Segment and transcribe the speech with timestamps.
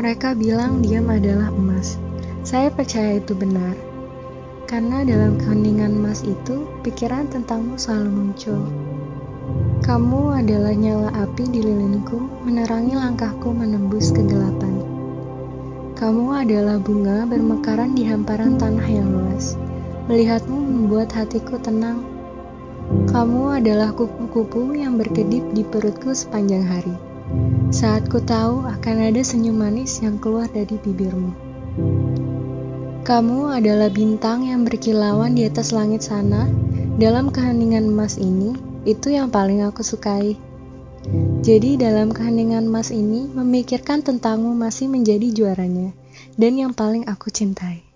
[0.00, 2.00] Mereka bilang diam adalah emas.
[2.40, 3.76] Saya percaya itu benar.
[4.64, 8.64] Karena dalam keheningan emas itu, pikiran tentangmu selalu muncul.
[9.84, 12.16] Kamu adalah nyala api di lilinku,
[12.48, 14.80] menerangi langkahku menembus kegelapan.
[16.00, 19.60] Kamu adalah bunga bermekaran di hamparan tanah yang luas.
[20.08, 22.00] Melihatmu membuat hatiku tenang.
[23.04, 27.09] Kamu adalah kupu-kupu yang berkedip di perutku sepanjang hari.
[27.70, 31.30] Saat ku tahu akan ada senyum manis yang keluar dari bibirmu.
[33.06, 36.46] Kamu adalah bintang yang berkilauan di atas langit sana.
[37.00, 38.54] Dalam keheningan emas ini,
[38.84, 40.36] itu yang paling aku sukai.
[41.40, 45.96] Jadi dalam keheningan emas ini, memikirkan tentangmu masih menjadi juaranya,
[46.36, 47.89] dan yang paling aku cintai.